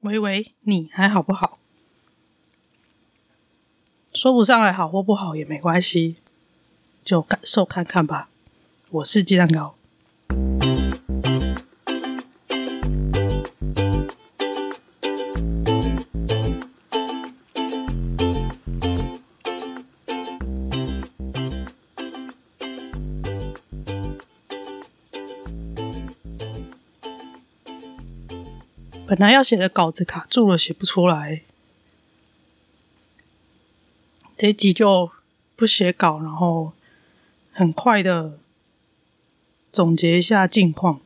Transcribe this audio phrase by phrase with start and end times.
[0.00, 1.58] 喂喂，你还好不好？
[4.14, 6.16] 说不上来好或不好也没关系，
[7.04, 8.30] 就感受看看吧。
[8.88, 9.74] 我是鸡蛋糕。
[29.10, 31.42] 本来要写的稿子卡住了，写不出来。
[34.36, 35.10] 这一集就
[35.56, 36.74] 不写稿，然后
[37.50, 38.38] 很快的
[39.72, 41.00] 总结一下近况。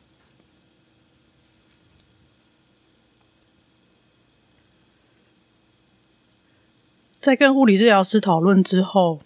[7.18, 9.22] 在跟物理治疗师讨论之后，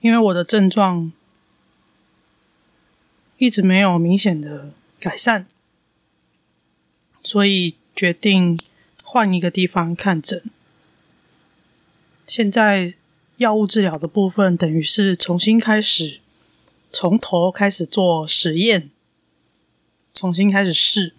[0.00, 1.12] 因为我的症状
[3.38, 5.46] 一直没有明显的改善。
[7.22, 8.58] 所以决定
[9.02, 10.42] 换一个地方看诊。
[12.26, 12.94] 现在
[13.38, 16.20] 药物治疗的部分等于是重新开始，
[16.90, 18.90] 从头开始做实验，
[20.12, 21.14] 重新开始试。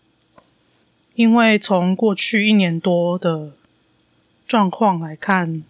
[1.16, 3.54] 因为从过去一年多的
[4.48, 5.64] 状况来看，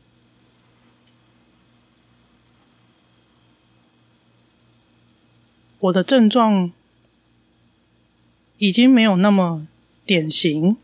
[5.80, 6.72] 我的症状
[8.60, 9.68] 已经没有那么
[10.06, 10.78] 典型，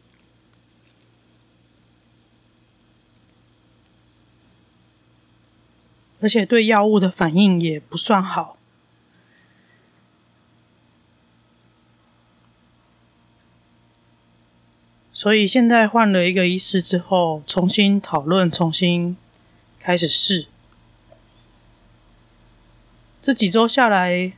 [6.20, 8.58] 而且对药物的反应也不算好，
[15.12, 19.18] 所以现在换了一个医师之后，重新讨论，重新
[19.80, 20.48] 开始试。
[23.22, 24.32] 这几周下来，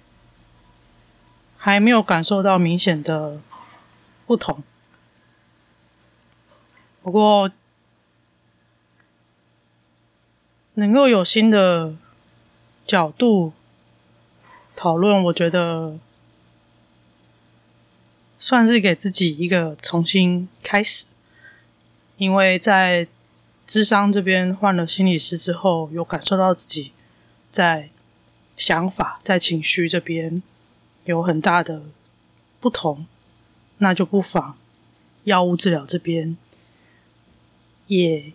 [1.57, 3.39] 还没有感受到明显的
[4.29, 4.61] 不同。
[7.01, 7.49] 不过，
[10.75, 11.95] 能够有新的
[12.85, 13.53] 角度
[14.75, 15.97] 讨论，我觉得
[18.37, 21.07] 算是给自己一个重新开始。
[22.17, 23.07] 因为在
[23.65, 26.91] 智商这边换了心理师之后，有感受到自己
[27.49, 27.89] 在
[28.55, 30.43] 想法、在情绪这边
[31.05, 31.85] 有很大的
[32.59, 33.07] 不同，
[33.79, 34.57] 那就不妨
[35.23, 36.37] 药物治疗这边。
[37.87, 38.33] 也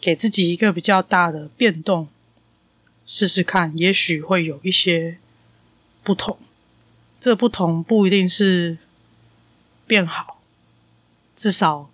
[0.00, 2.08] 给自己一个比较大的变动，
[3.04, 5.18] 试试看，也许会有一些
[6.04, 6.38] 不同。
[7.18, 8.78] 这不同不一定是
[9.88, 10.40] 变好，
[11.34, 11.90] 至少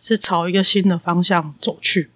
[0.00, 2.08] 是朝一个新的方向走去。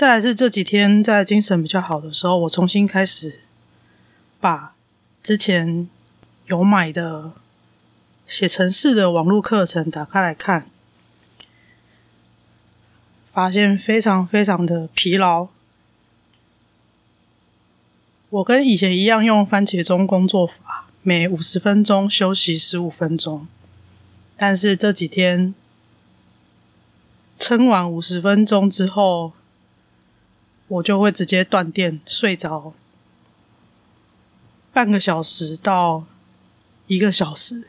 [0.00, 3.40] 再来是这几天在精神比较好的时候，我重新开始
[4.40, 4.74] 把。
[5.22, 5.90] 之前
[6.46, 7.32] 有买的
[8.26, 10.70] 写程式的网络课程，打开来看，
[13.30, 15.48] 发现非常非常的疲劳。
[18.30, 23.46] 我跟以前一样用番茄钟工作法，每五十分钟休息十五分钟，
[24.38, 25.54] 但是这几天
[27.38, 29.34] 撑完五十分钟之后，
[30.70, 32.72] 我就会直接断电睡着。
[34.72, 36.06] 半个小时到
[36.86, 37.64] 一个小时，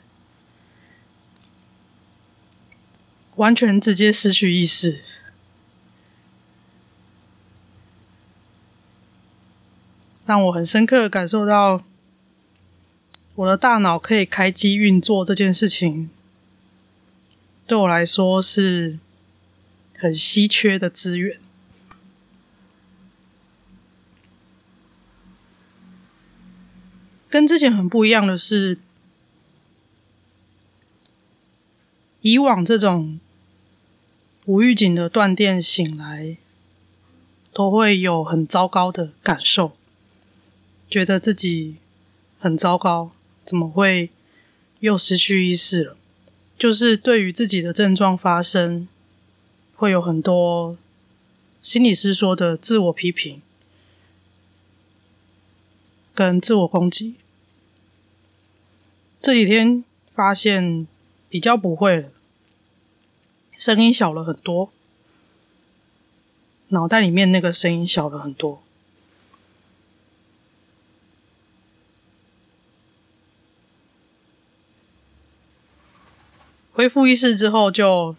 [3.38, 5.02] 完全直接失去意识，
[10.28, 11.84] 让我很深刻感受到，
[13.34, 16.12] 我的大脑可以开机运作这件事情，
[17.66, 19.00] 对我来说是
[19.98, 21.40] 很稀缺的资源。
[27.32, 28.78] 跟之前很不一样的是，
[32.20, 33.22] 以往这种
[34.44, 36.36] 无预警的断电醒来，
[37.54, 39.72] 都会有很糟糕的感受，
[40.90, 41.78] 觉得自己
[42.38, 43.12] 很糟糕，
[43.46, 44.10] 怎么会
[44.82, 45.96] 又失去意识了？
[46.60, 48.90] 就是对于自己的症状发生，
[49.78, 50.78] 会有很多
[51.64, 53.42] 心理师说的自我批评
[56.14, 57.16] 跟自我攻击。
[59.22, 59.84] 这几天
[60.16, 60.88] 发现
[61.30, 62.10] 比较不会了，
[63.56, 64.74] 声音小了很多，
[66.70, 68.64] 脑袋里面那个声音小了很多。
[76.74, 78.16] 恢复意识之后，就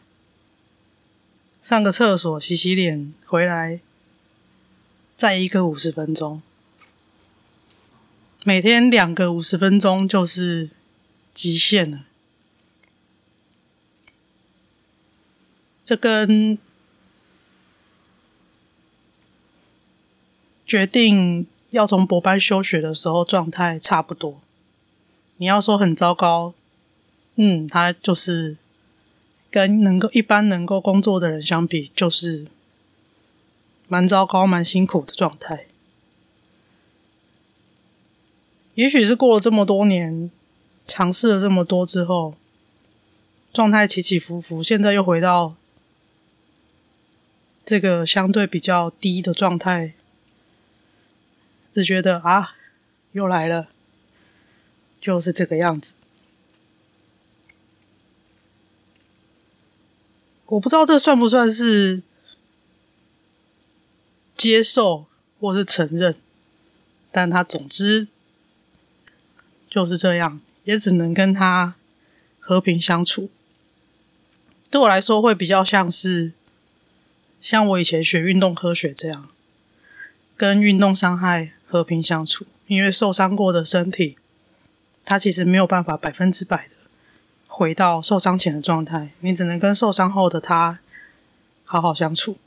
[1.61, 3.81] 上个厕所、洗洗脸，回来
[5.17, 6.41] 再一个五十分钟。
[8.45, 10.71] 每天两个五十分钟就是
[11.35, 12.05] 极限了。
[15.85, 16.59] 这跟
[20.65, 24.41] 决定要从博班休学的时候状态差不多。
[25.37, 26.55] 你要说很糟糕，
[27.35, 28.57] 嗯，他就是
[29.51, 32.47] 跟能够一般能够工作的人相比，就是
[33.89, 35.67] 蛮糟糕、蛮辛苦的状态。
[38.75, 40.31] 也许是过了这么多年，
[40.87, 42.35] 尝试了这么多之后，
[43.53, 45.55] 状态起起伏伏，现在又回到
[47.65, 49.95] 这个相对比较低的状态，
[51.73, 52.57] 只觉得啊，
[53.13, 53.69] 又来了。
[55.01, 56.01] 就是这个样子，
[60.47, 62.05] 我不知道这算不算是
[64.37, 65.07] 接受
[65.41, 66.15] 或是承认，
[67.11, 68.07] 但他总之
[69.69, 71.75] 就是这样，也只能跟他
[72.39, 73.31] 和平相处。
[74.71, 76.33] 对我来说，会比较像是
[77.41, 79.29] 像我以前学运动科学这样，
[80.37, 84.17] 跟运动伤害和平相处，因为受伤过的身体。
[85.05, 86.75] 它其实没有办法百分之百的
[87.49, 90.79] 回到受伤前的状态，你只能跟受伤后的他
[91.65, 92.39] 好好相处，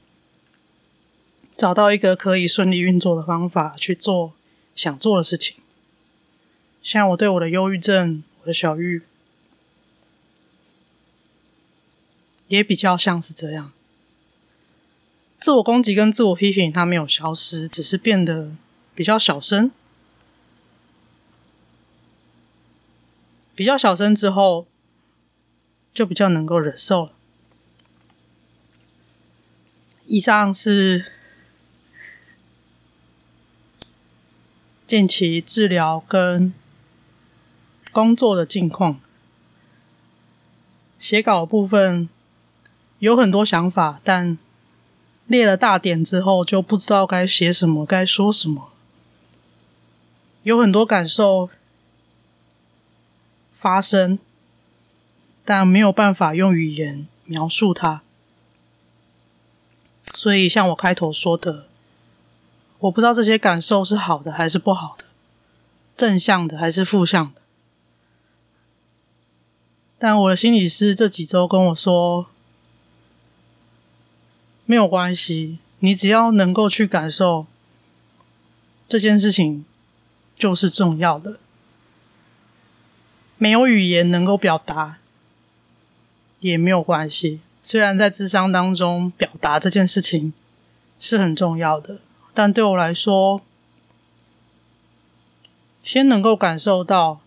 [1.57, 4.31] 找到一个可以顺利运作的方法去做
[4.73, 5.57] 想做的事情。
[6.85, 9.01] 像我对我的忧郁症，我的小玉，
[12.47, 13.71] 也比较像是这样。
[15.39, 18.51] 自我攻击跟自我批评，它没有消失，只是变得
[18.93, 19.71] 比较小声。
[23.55, 24.67] 比较小声之后，
[25.91, 27.13] 就比较能够忍受了。
[30.05, 31.11] 以上是
[34.85, 36.53] 近期治疗跟
[37.95, 38.99] 工作的近况。
[40.99, 42.09] 写稿部分
[42.99, 44.37] 有很多想法，但
[45.27, 48.69] 列了大点之后，就不知道该写什么，该说什么。
[50.43, 51.49] 有很多感受。
[53.53, 54.19] 发生，
[55.45, 58.01] 但没有办法用语言描述它。
[60.13, 61.67] 所以，像我开头说的，
[62.79, 65.05] 我不知道这些感受是好的还是不好的，
[65.95, 67.41] 正向的还是负向的。
[69.97, 72.27] 但我的心理师这几周跟我说，
[74.65, 77.45] 没有关系，你只要能够去感受
[78.87, 79.65] 这件事情，
[80.37, 81.39] 就是重要的。
[83.37, 84.97] 没有语言能够表达
[86.39, 87.41] 也没有关系。
[87.61, 90.33] 虽然在智商当中，表达这件事情
[90.99, 91.99] 是很重要的，
[92.33, 93.41] 但对我来说，
[95.83, 97.21] 先能够感受到，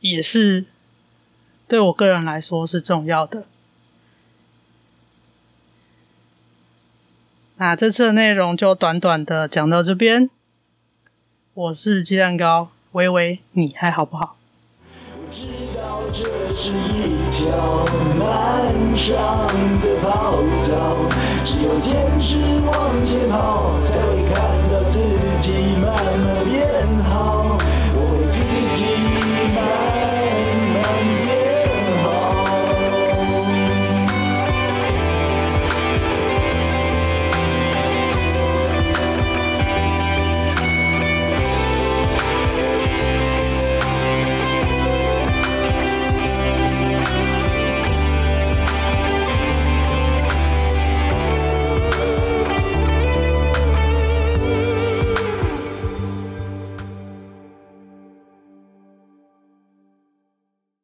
[0.00, 0.66] 也是
[1.68, 3.44] 对我个人来说是重要的。
[7.56, 10.30] 那这次的内容就短短的讲到这边。
[11.54, 14.36] 我是鸡蛋糕，喂喂，你还好不好？
[15.32, 17.84] 知道这是一条
[18.14, 19.48] 漫长
[19.80, 20.36] 的跑
[20.68, 20.96] 道，
[21.42, 24.36] 只有坚持往前跑，才会看
[24.70, 25.00] 到自
[25.40, 26.95] 己慢慢变。